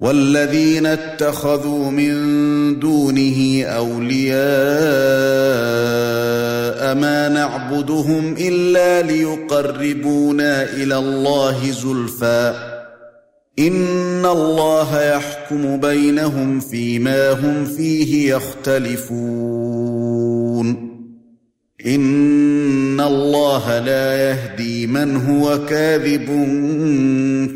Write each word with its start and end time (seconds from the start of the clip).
والذين 0.00 0.86
اتخذوا 0.86 1.90
من 1.90 2.14
دونه 2.78 3.64
أولياء 3.64 4.40
ما 6.94 7.28
نعبدهم 7.28 8.34
إلا 8.38 9.02
ليقربونا 9.02 10.62
إلى 10.62 10.96
الله 10.96 11.70
زلفى. 11.70 12.54
إن 13.58 14.26
الله 14.26 15.02
يحكم 15.02 15.80
بينهم 15.80 16.60
فيما 16.60 17.30
هم 17.30 17.64
فيه 17.64 18.34
يختلفون. 18.34 19.10
إن 21.86 23.00
الله 23.00 23.78
لا 23.78 24.30
يهدي 24.30 24.86
من 24.86 25.16
هو 25.16 25.66
كاذب 25.66 26.26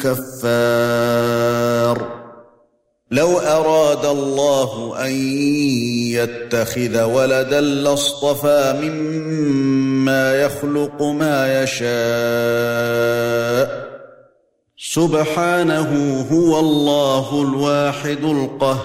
كفار. 0.01 2.14
لو 3.15 3.39
أراد 3.39 4.07
الله 4.07 4.95
أن 5.07 5.13
يتخذ 6.11 7.03
ولدا 7.03 7.61
لاصطفى 7.61 8.75
مما 8.83 10.35
يخلق 10.35 11.03
ما 11.03 11.63
يشاء. 11.63 11.85
سبحانه 14.79 16.21
هو 16.33 16.61
الله 16.61 17.43
الواحد 17.43 18.25
القهار. 18.25 18.85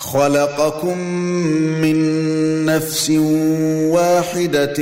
خلقكم 0.00 0.98
من 1.80 1.96
نفس 2.64 3.10
واحدة 3.90 4.74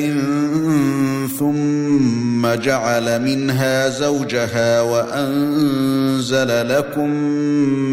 ثم 1.39 2.55
جعل 2.55 3.23
منها 3.23 3.89
زوجها 3.89 4.81
وأنزل 4.81 6.69
لكم 6.69 7.11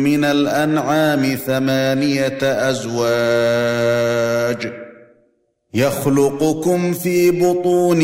من 0.03 0.25
الأنعام 0.25 1.35
ثمانية 1.47 2.39
أزواج 2.69 4.05
يخلقكم 5.73 6.93
في 6.93 7.31
بطون 7.31 8.01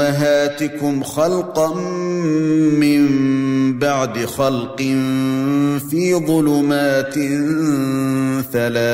أمهاتكم 0.00 1.02
خلقا 1.02 1.74
من 2.80 3.43
بعد 3.84 4.16
خلق 4.24 4.76
في 5.90 6.14
ظلمات 6.26 7.14
ثلاث 8.52 8.84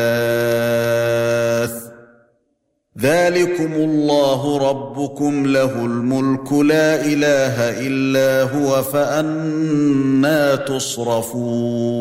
ذلكم 2.98 3.72
الله 3.72 4.70
ربكم 4.70 5.46
له 5.46 5.84
الملك 5.84 6.52
لا 6.52 7.06
إله 7.06 7.86
إلا 7.86 8.42
هو 8.42 8.82
فأنا 8.82 10.56
تصرفون 10.56 12.00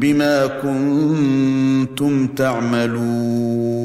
بما 0.00 0.46
كنتم 0.46 2.26
تعملون 2.26 3.82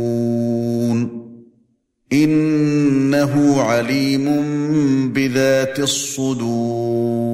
إنه 2.13 3.61
عليم 3.61 4.27
بذات 5.13 5.79
الصدور 5.79 7.27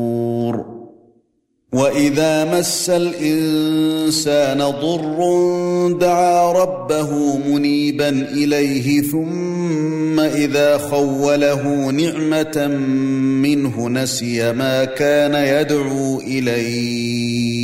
وإذا 1.74 2.60
مس 2.60 2.90
الإنسان 2.90 4.58
ضر 4.58 5.18
دعا 6.00 6.52
ربه 6.52 7.38
منيبا 7.38 8.10
إليه 8.10 9.02
ثم 9.02 10.20
إذا 10.20 10.78
خوله 10.78 11.92
نعمة 11.92 12.68
منه 13.42 13.90
نسي 13.90 14.54
ما 14.54 14.86
كان 14.86 15.34
يدعو 15.34 16.20
إليه 16.20 17.64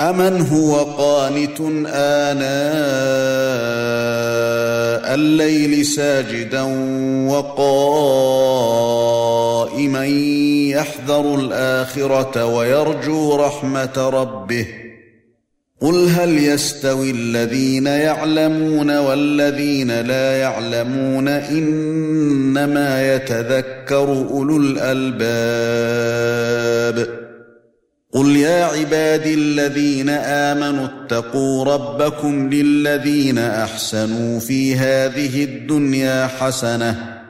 أمن 0.00 0.40
هو 0.40 0.76
قانت 0.76 1.60
آناء 1.86 2.40
الليل 5.14 5.86
ساجدا 5.86 6.62
وقائما 7.28 8.46
يحذر 10.66 11.34
الآخرة 11.34 12.44
ويرجو 12.44 13.36
رحمة 13.36 14.08
ربه. 14.12 14.66
قل 15.80 16.08
هل 16.08 16.38
يستوي 16.38 17.10
الذين 17.10 17.86
يعلمون 17.86 18.98
والذين 18.98 20.00
لا 20.00 20.36
يعلمون 20.36 21.28
إنما 21.28 23.14
يتذكر 23.14 24.26
أولو 24.30 24.56
الألباب؟ 24.56 25.20
قل 28.12 28.36
يا 28.36 28.64
عبادي 28.64 29.34
الذين 29.34 30.08
امنوا 30.08 30.86
اتقوا 30.86 31.64
ربكم 31.64 32.50
للذين 32.50 33.38
احسنوا 33.38 34.40
في 34.40 34.76
هذه 34.76 35.44
الدنيا 35.44 36.26
حسنه 36.26 37.20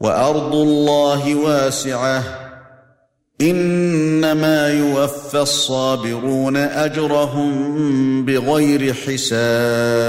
وارض 0.00 0.54
الله 0.54 1.34
واسعه 1.34 2.24
انما 3.40 4.68
يوفى 4.68 5.40
الصابرون 5.40 6.56
اجرهم 6.56 8.24
بغير 8.24 8.94
حساب 8.94 10.08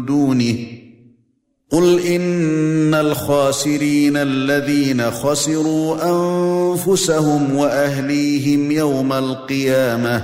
دونه. 0.00 0.56
قل 1.70 2.00
إن 2.00 2.94
الخاسرين 2.94 4.16
الذين 4.16 5.10
خسروا 5.10 5.96
أنفسهم 6.02 7.56
وأهليهم 7.56 8.70
يوم 8.70 9.12
القيامة. 9.12 10.22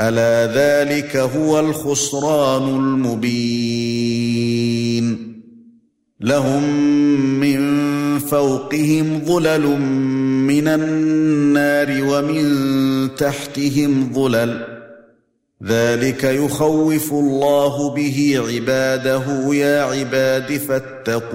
ألا 0.00 0.52
ذلك 0.54 1.16
هو 1.16 1.60
الخسران 1.60 2.62
المبين. 2.62 4.26
لهم 6.20 6.90
من 7.40 7.78
فوقهم 8.18 9.24
ظلل 9.24 9.80
من 10.46 10.68
النار 10.68 12.04
ومن 12.04 12.46
تحتهم 13.14 14.12
ظلل. 14.12 14.75
ذلك 15.64 16.24
يخوف 16.24 17.12
الله 17.12 17.94
به 17.94 18.42
عباده 18.48 19.54
يا 19.54 19.82
عباد 19.82 20.56
فاتقون. 20.56 21.26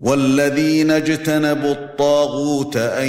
والذين 0.00 0.90
اجتنبوا 0.90 1.72
الطاغوت 1.72 2.76
أن 2.76 3.08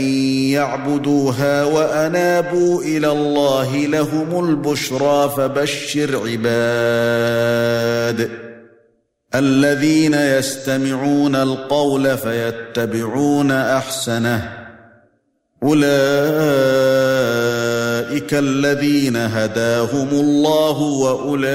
يعبدوها 0.49 1.63
وأنابوا 1.63 2.83
إلى 2.83 3.11
الله 3.11 3.77
لهم 3.77 4.49
البشرى 4.49 5.33
فبشر 5.37 6.21
عباد. 6.27 8.29
الذين 9.35 10.13
يستمعون 10.13 11.35
القول 11.35 12.17
فيتبعون 12.17 13.51
أحسنه. 13.51 14.53
أولئك 15.63 17.14
الذين 18.33 19.15
هداهم 19.15 20.07
الله 20.11 20.81
وأولئك 20.81 21.45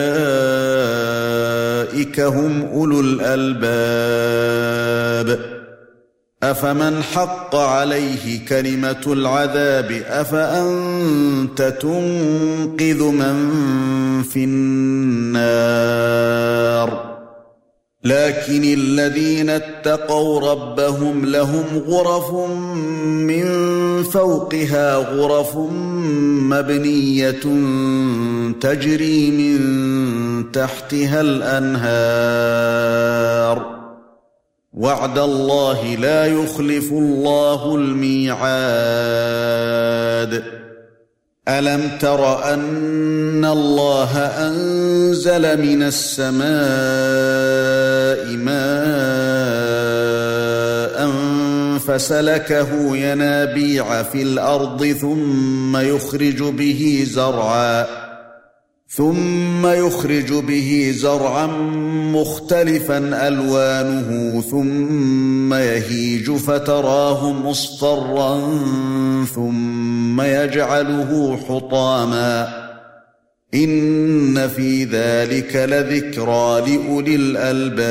هم 2.20 2.62
أولو 2.62 3.00
الألباب. 3.00 4.10
أفمن 6.42 7.02
حق 7.02 7.56
عليه 7.56 8.46
كلمة 8.48 9.02
العذاب؟ 9.06 10.02
أفأنت 10.06 11.62
تنقذ 11.62 13.02
من 13.02 13.52
في 14.22 14.44
النار؟ 14.44 15.80
لكن 18.04 18.64
الذين 18.64 19.50
اتقوا 19.50 20.52
ربهم 20.52 21.24
لهم 21.24 21.64
غرف 21.88 22.34
من 23.28 23.46
فوقها 24.02 24.96
غرف 24.96 25.56
مبنية 26.50 27.42
تجري 28.60 29.30
من 29.30 29.60
تحتها 30.52 31.20
الأنهار. 31.20 32.50
وعد 34.72 35.18
الله 35.18 35.94
لا 35.94 36.26
يخلف 36.26 36.92
الله 36.92 37.76
الميعاد. 37.76 38.40
ألم 41.48 41.98
تر 42.00 42.54
أن 42.54 43.44
الله 43.44 44.18
أنزل 44.18 45.62
من 45.66 45.82
السماء 45.82 46.40
ماء 48.36 49.69
فسلكه 51.86 52.96
ينابيع 52.96 54.02
في 54.02 54.22
الأرض 54.22 54.86
ثم 54.86 55.76
يخرج 55.76 56.42
به 56.42 57.06
زرعا 57.10 57.86
ثم 58.88 59.66
يخرج 59.66 60.32
به 60.32 60.94
زرعا 60.96 61.46
مختلفا 62.14 63.28
ألوانه 63.28 64.40
ثم 64.50 65.54
يهيج 65.54 66.30
فتراه 66.30 67.32
مصفرا 67.32 68.40
ثم 69.34 70.20
يجعله 70.20 71.36
حطاما. 71.48 72.48
إن 73.54 74.48
في 74.48 74.84
ذلك 74.84 75.56
لذكرى 75.56 76.60
لأولي 76.60 77.16
الألباب. 77.16 77.90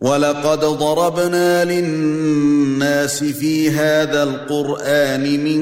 ولقد 0.00 0.60
ضربنا 0.60 1.64
للناس 1.64 3.24
في 3.24 3.70
هذا 3.70 4.22
القران 4.22 5.44
من 5.44 5.60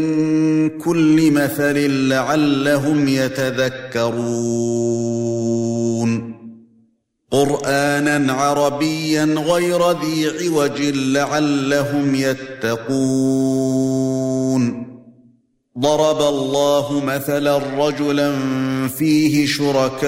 كل 0.78 1.31
مثل 1.31 2.09
لعلهم 2.09 3.09
يتذكرون 3.09 4.16
قرانا 7.31 8.33
عربيا 8.33 9.25
غير 9.25 9.90
ذي 9.90 10.28
عوج 10.28 10.83
لعلهم 10.83 12.14
يتقون 12.14 13.66
ضرب 15.78 16.21
الله 16.21 17.05
مثلا 17.05 17.61
رجلا 17.78 18.33
فيه 18.88 19.47
شركاء 19.47 20.07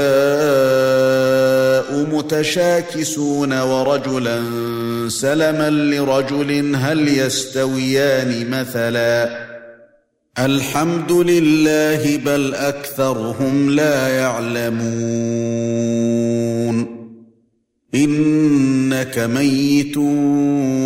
متشاكسون 2.13 3.61
ورجلا 3.61 4.43
سلما 5.09 5.71
لرجل 5.71 6.77
هل 6.77 7.09
يستويان 7.09 8.51
مثلا؟ 8.51 9.49
الحمد 10.39 11.13
لله 11.13 12.17
بل 12.17 12.55
أكثرهم 12.55 13.71
لا 13.71 14.09
يعلمون. 14.09 15.09
إنك 17.95 19.19
ميت 19.19 19.97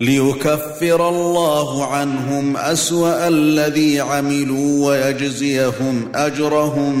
ليكفر 0.00 1.08
الله 1.08 1.84
عنهم 1.84 2.56
أسوأ 2.56 3.28
الذي 3.28 4.00
عملوا 4.00 4.86
ويجزيهم 4.86 6.08
أجرهم 6.14 6.94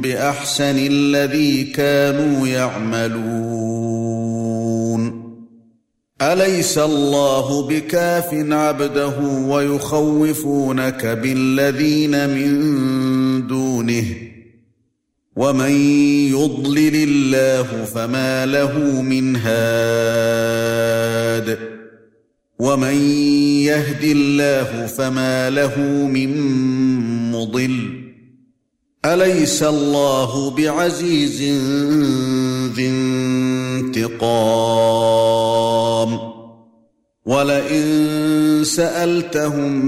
بأحسن 0.00 0.78
الذي 0.78 1.64
كانوا 1.64 2.48
يعملون. 2.48 4.08
أليس 6.22 6.78
الله 6.78 7.62
بكاف 7.68 8.34
عبده 8.34 9.18
ويخوفونك 9.46 11.06
بالذين 11.06 12.28
من 12.28 13.46
دونه؟ 13.46 14.04
ومن 15.36 15.72
يضلل 16.30 16.94
الله 16.94 17.84
فما 17.84 18.46
له 18.46 19.02
من 19.02 19.36
هاد. 19.36 20.38
ومن 22.58 22.94
يهد 23.62 24.04
الله 24.04 24.86
فما 24.86 25.50
له 25.50 25.78
من 26.06 26.30
مضل 27.32 28.08
اليس 29.04 29.62
الله 29.62 30.50
بعزيز 30.50 31.42
ذي 32.74 32.88
انتقام 33.88 35.08
ولئن 37.26 37.84
سالتهم 38.64 39.84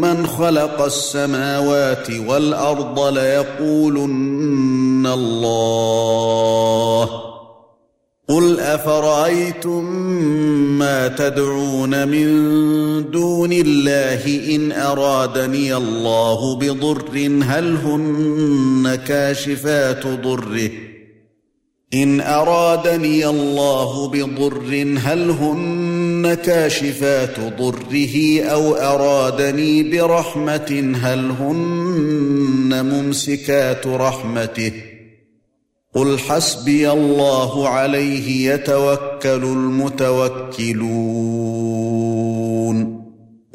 من 0.00 0.26
خلق 0.26 0.82
السماوات 0.82 2.10
والارض 2.10 3.00
ليقولن 3.18 5.06
الله 5.06 5.74
قل 8.28 8.60
افرايتم 8.60 9.84
ما 10.78 11.08
تدعون 11.08 12.08
من 12.08 13.10
دون 13.10 13.52
الله 13.52 14.54
ان 14.54 14.72
ارادني 14.72 15.76
الله 15.76 16.56
بضر 16.56 17.18
هل 17.42 17.76
هن 17.76 18.98
كاشفات 19.06 20.06
ضره؟ 20.06 20.70
ان 21.94 22.20
ارادني 22.20 23.26
الله 23.26 24.08
بضر 24.08 24.98
هل 25.04 25.30
هن 25.30 26.34
كاشفات 26.34 27.40
ضره 27.58 28.40
أو 28.42 28.74
ارادني 28.74 29.82
برحمه 29.82 30.94
هل 31.02 31.30
هن 31.30 32.84
ممسكات 32.92 33.86
رحمته؟ 33.86 34.93
قل 35.94 36.18
حسبي 36.18 36.90
الله 36.90 37.68
عليه 37.68 38.52
يتوكل 38.52 39.42
المتوكلون. 39.44 40.74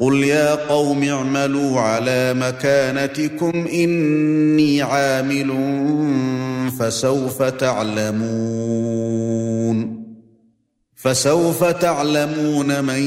قل 0.00 0.24
يا 0.24 0.54
قوم 0.54 1.02
اعملوا 1.02 1.80
على 1.80 2.34
مكانتكم 2.34 3.66
إني 3.72 4.82
عامل 4.82 5.50
فسوف 6.78 7.42
تعلمون. 7.42 9.10
فسوف 10.96 11.64
تعلمون 11.64 12.84
من 12.84 13.02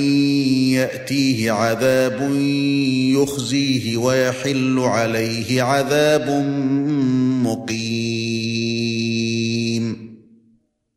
يأتيه 0.74 1.52
عذاب 1.52 2.32
يخزيه 3.22 3.98
ويحل 3.98 4.80
عليه 4.80 5.62
عذاب 5.62 6.30
مقيم. 7.44 8.23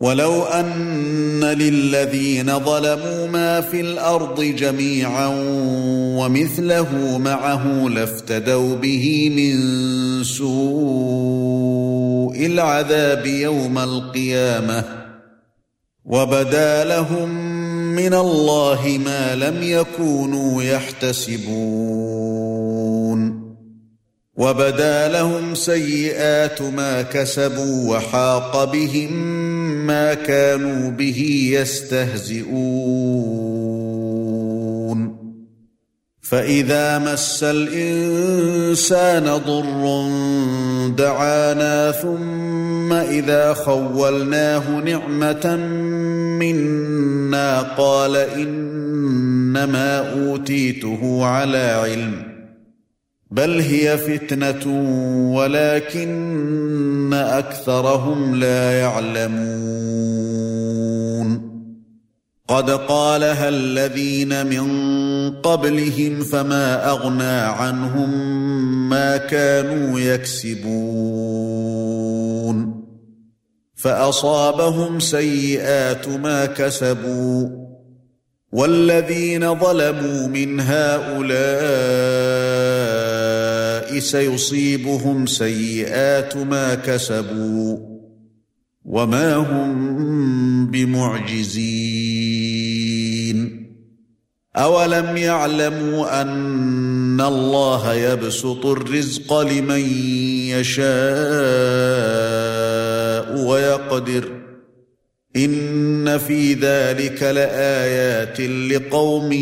ولو 0.00 0.42
أن 0.42 1.44
للذين 1.44 2.58
ظلموا 2.58 3.26
ما 3.26 3.60
في 3.60 3.80
الأرض 3.80 4.40
جميعا 4.40 5.26
ومثله 6.16 7.18
معه 7.18 7.88
لافتدوا 7.88 8.76
به 8.76 9.30
من 9.36 9.54
سوء 10.24 11.60
العذاب 12.46 13.26
يوم 13.26 13.78
القيامة 13.78 14.84
وبدا 16.04 16.84
لهم 16.84 17.28
من 17.94 18.14
الله 18.14 19.00
ما 19.04 19.34
لم 19.36 19.62
يكونوا 19.62 20.62
يحتسبون 20.62 22.10
وبدا 24.36 25.08
لهم 25.08 25.54
سيئات 25.54 26.62
ما 26.62 27.02
كسبوا 27.02 27.96
وحاق 27.96 28.64
بهم 28.64 29.49
ما 29.90 30.14
كانوا 30.14 30.90
به 30.90 31.50
يستهزئون. 31.52 33.00
فإذا 36.20 36.98
مس 36.98 37.42
الإنسان 37.42 39.24
ضر 39.24 40.08
دعانا 40.96 41.92
ثم 41.92 42.92
إذا 42.92 43.52
خولناه 43.52 44.70
نعمة 44.70 45.56
منا 46.38 47.60
قال 47.60 48.16
إنما 48.16 50.12
أوتيته 50.12 51.24
على 51.26 51.82
علم. 51.82 52.29
بل 53.30 53.60
هي 53.60 53.98
فتنة 53.98 54.66
ولكن 55.34 57.14
أكثرهم 57.14 58.34
لا 58.34 58.80
يعلمون. 58.80 59.50
قد 62.48 62.70
قالها 62.70 63.48
الذين 63.48 64.46
من 64.46 64.66
قبلهم 65.30 66.22
فما 66.22 66.90
أغنى 66.90 67.40
عنهم 67.40 68.10
ما 68.88 69.16
كانوا 69.16 70.00
يكسبون. 70.00 70.70
فأصابهم 73.74 75.00
سيئات 75.00 76.08
ما 76.08 76.46
كسبوا. 76.46 77.48
والذين 78.52 79.58
ظلموا 79.58 80.26
من 80.26 80.60
هؤلاء 80.60 82.39
سيصيبهم 83.98 85.26
سيئات 85.26 86.36
ما 86.36 86.74
كسبوا 86.74 87.78
وما 88.84 89.34
هم 89.34 90.70
بمعجزين. 90.70 92.10
أولم 94.56 95.16
يعلموا 95.16 96.22
أن 96.22 97.20
الله 97.20 97.94
يبسط 97.94 98.66
الرزق 98.66 99.40
لمن 99.40 99.80
يشاء 100.46 100.90
ويقدر. 103.46 104.32
إن 105.36 106.18
في 106.18 106.54
ذلك 106.54 107.22
لآيات 107.22 108.40
لقوم 108.40 109.32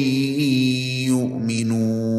يؤمنون. 1.10 2.17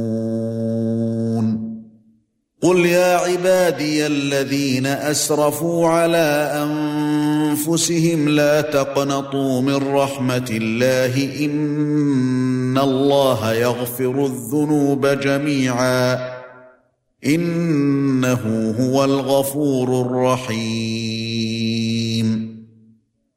قل 2.61 2.85
يا 2.85 3.15
عبادي 3.17 4.07
الذين 4.07 4.85
أسرفوا 4.85 5.87
على 5.87 6.51
أنفسهم 6.63 8.29
لا 8.29 8.61
تقنطوا 8.61 9.61
من 9.61 9.75
رحمة 9.75 10.49
الله 10.51 11.45
إن 11.45 12.77
الله 12.77 13.53
يغفر 13.53 14.25
الذنوب 14.25 15.07
جميعا 15.07 16.19
إنه 17.25 18.75
هو 18.79 19.03
الغفور 19.03 20.01
الرحيم 20.01 21.39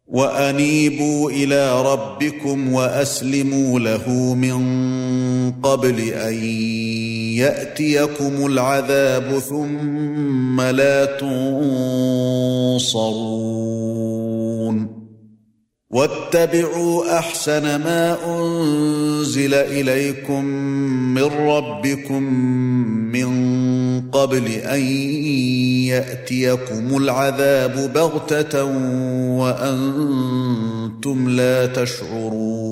وأنيبوا 0.06 1.30
إلى 1.30 1.82
ربكم 1.82 2.72
وأسلموا 2.72 3.80
له 3.80 4.34
من 4.34 4.62
قبل 5.50 6.00
أن 6.00 6.34
يأتيكم 7.38 8.46
العذاب 8.46 9.38
ثم 9.38 10.60
لا 10.60 11.04
تنصرون. 11.04 13.02
واتبعوا 15.90 17.18
أحسن 17.18 17.62
ما 17.62 18.16
أنزل 18.26 19.54
إليكم 19.54 20.44
من 21.14 21.22
ربكم 21.22 22.22
من 23.12 23.30
قبل 24.10 24.46
أن 24.48 24.80
يأتيكم 25.92 26.96
العذاب 26.96 27.92
بغتة 27.94 28.64
وأنتم 29.38 31.28
لا 31.28 31.66
تشعرون. 31.66 32.71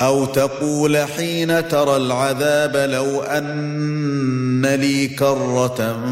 أو 0.00 0.24
تقول 0.24 0.96
حين 0.96 1.68
ترى 1.68 1.96
العذاب 1.96 2.76
لو 2.76 3.20
أن 3.20 4.66
لي 4.66 5.08
كرة 5.08 6.04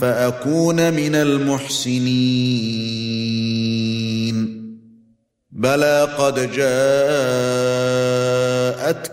فأكون 0.00 0.92
من 0.92 1.14
المحسنين. 1.14 2.54
بلى 5.52 6.08
قد 6.18 6.34
جاءتك 6.34 6.72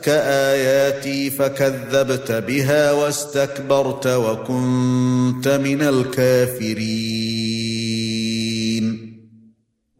آياتي 0.10 1.30
فكذبت 1.30 2.32
بها 2.32 2.92
واستكبرت 2.92 4.08
وكنت 4.08 5.48
من 5.48 5.82
الكافرين. 5.82 7.51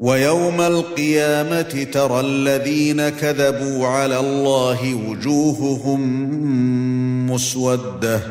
ويوم 0.02 0.62
القيامة 0.62 1.88
ترى 1.94 2.20
الذين 2.20 3.10
كذبوا 3.10 3.88
على 3.88 4.20
الله 4.20 5.10
وجوههم 5.10 6.02
مسودة. 7.32 8.22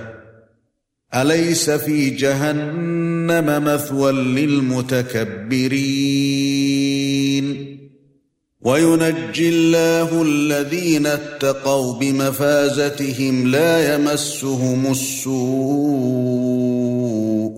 أليس 1.15 1.71
في 1.71 2.11
جهنم 2.11 3.65
مثوى 3.65 4.13
للمتكبرين؟ 4.13 5.41
وينجي 8.61 9.49
الله 9.49 10.23
الذين 10.23 11.07
اتقوا 11.07 11.95
بمفازتهم 11.95 13.47
لا 13.47 13.95
يمسهم 13.95 14.91
السوء 14.91 15.33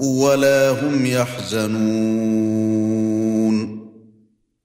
ولا 0.04 0.70
هم 0.70 1.06
يحزنون. 1.06 3.11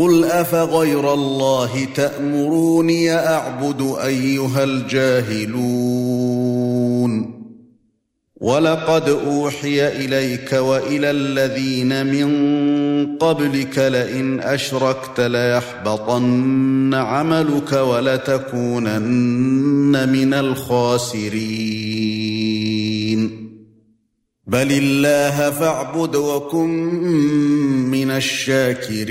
قل 0.00 0.24
افغير 0.24 1.14
الله 1.14 1.84
تامروني 1.94 3.12
اعبد 3.12 3.96
ايها 4.04 4.64
الجاهلون 4.64 5.90
ولقد 8.40 9.08
اوحي 9.08 9.88
اليك 9.88 10.52
والى 10.52 11.10
الذين 11.10 12.06
من 12.06 12.30
قبلك 13.16 13.78
لئن 13.78 14.40
اشركت 14.40 15.20
ليحبطن 15.20 16.94
عملك 16.94 17.72
ولتكونن 17.72 18.88
من 20.08 20.34
الخاسرين 20.34 22.19
بل 24.50 24.72
الله 24.72 25.50
فاعبد 25.50 26.16
وكن 26.16 26.68
من 27.90 28.10
الشاكرين. 28.10 29.10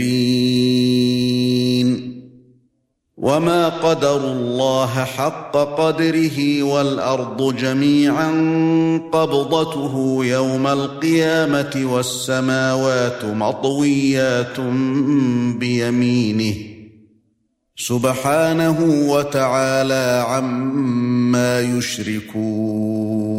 وما 3.17 3.69
قدروا 3.69 4.34
الله 4.34 4.88
حق 4.88 5.58
قدره 5.58 6.63
والأرض 6.63 7.56
جميعا 7.56 8.32
قبضته 9.12 10.19
يوم 10.25 10.67
القيامة 10.67 11.82
والسماوات 11.93 13.25
مطويات 13.25 14.60
بيمينه. 15.60 16.56
سبحانه 17.78 19.06
وتعالى 19.10 20.25
عما 20.28 21.60
يشركون. 21.62 23.38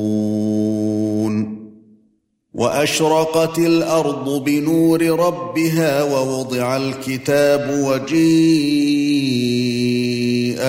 وأشرقت 2.61 3.59
الأرض 3.59 4.43
بنور 4.43 5.01
ربها 5.01 6.03
ووضع 6.03 6.77
الكتاب 6.77 7.69
وجيء 7.83 8.21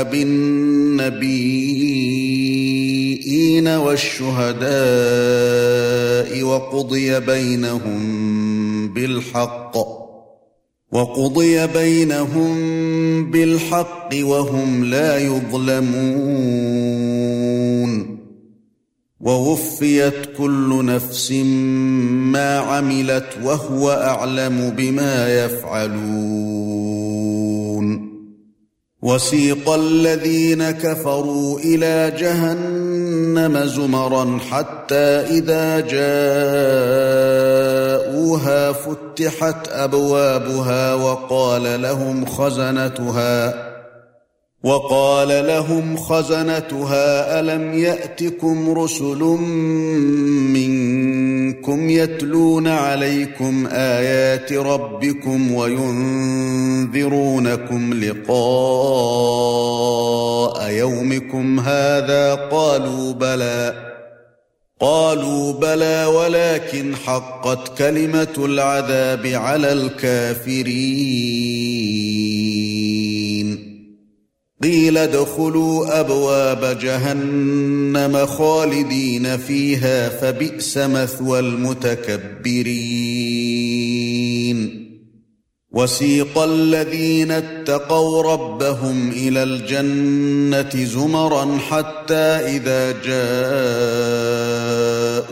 بالنبيين 0.03 1.29
والشهداء 3.69 4.63
وقضي 6.43 7.21
بينهم 7.21 8.03
بالحق 8.89 9.77
وقضي 10.93 11.67
بينهم 11.67 12.55
بالحق 13.31 14.09
وهم 14.23 14.85
لا 14.85 15.19
يظلمون 15.19 16.63
ووفيت 19.23 20.37
كل 20.39 20.85
نفس 20.85 21.33
ما 22.33 22.59
عملت 22.59 23.27
وهو 23.45 23.91
أعلم 23.91 24.71
بما 24.77 25.45
يفعلون. 25.45 26.93
وسيق 29.03 29.71
الذين 29.71 30.71
كفروا 30.71 31.59
إلى 31.59 32.13
جهنم 32.19 33.65
زمرا 33.65 34.39
حتى 34.51 35.05
إذا 35.39 35.81
جاءوها 35.81 36.03
فتحت 38.73 39.69
أبوابها 39.69 40.95
وقال 40.95 41.83
لهم 41.83 42.27
خزنتها 42.27 43.72
وقال 44.65 45.47
لهم 45.47 45.97
خزنتها 45.97 47.41
ألم 47.41 47.79
يأتكم 47.79 48.79
رسل 48.79 49.19
منكم 50.55 51.91
يتلون 51.91 52.69
عليكم 52.69 53.67
آيات 53.73 54.53
ربكم 54.53 55.53
وينذرونكم 55.53 56.95
لقاء 57.95 58.33
يومكم 60.71 61.61
هذا؟ 61.61 62.35
قالوا 62.35 63.13
بلى 63.13 63.93
قالوا 64.81 65.53
بلى 65.53 66.05
ولكن 66.05 66.97
حقت 66.97 67.79
كلمة 67.79 68.35
العذاب 68.39 69.27
على 69.27 69.73
الكافرين. 69.73 70.73
قيل 74.63 74.99
ادخلوا 74.99 76.01
أبواب 76.01 76.79
جهنم 76.79 78.27
خالدين 78.27 79.37
فيها 79.37 80.09
فبئس 80.09 80.79
مثوى 80.79 81.39
المتكبرين. 81.39 82.93
وسيق 85.73 86.39
الذين 86.39 87.31
اتقوا 87.31 88.23
ربهم 88.23 89.11
إلى 89.11 89.43
الجنة 89.43 90.85
زمرا 90.85 91.59
حتى 91.71 92.15
إذا 92.15 92.93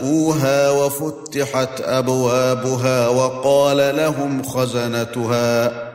جاءوها 0.01 0.71
وفتحت 0.71 1.81
أبوابها 1.81 3.07
وقال 3.07 3.95
لهم 3.97 4.43
خزنتها 4.43 5.91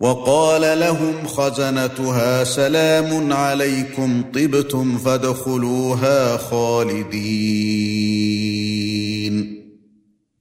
وقال 0.00 0.80
لهم 0.80 1.26
خزنتها 1.26 2.44
سلام 2.44 3.32
عليكم 3.32 4.24
طبتم 4.34 4.98
فادخلوها 4.98 6.36
خالدين. 6.36 7.76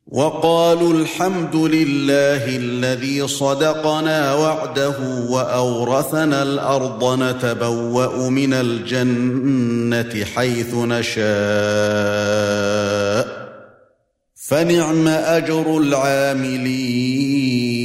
وقالوا 0.08 0.94
الحمد 0.94 1.56
لله 1.56 2.58
الذي 2.58 3.28
صدقنا 3.28 4.34
وعده 4.34 5.26
وأورثنا 5.30 6.44
الأرض 6.44 7.24
نتبوأ 7.24 8.30
من 8.30 8.54
الجنة 8.54 10.26
حيث 10.26 10.76
نشاء. 10.76 11.26
فنعم 14.36 15.08
أجر 15.08 15.78
العاملين. 15.78 17.85